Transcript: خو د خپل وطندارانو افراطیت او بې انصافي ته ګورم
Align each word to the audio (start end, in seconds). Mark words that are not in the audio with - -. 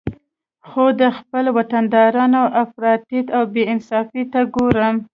خو 0.67 0.85
د 1.01 1.03
خپل 1.17 1.45
وطندارانو 1.57 2.41
افراطیت 2.63 3.27
او 3.37 3.43
بې 3.53 3.63
انصافي 3.73 4.23
ته 4.31 4.39
ګورم 4.55 4.95